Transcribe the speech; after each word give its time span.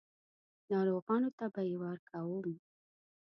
ناروغانو 0.71 1.29
ته 1.37 1.45
به 1.53 1.61
یې 1.69 1.75
ورکوم. 1.83 2.51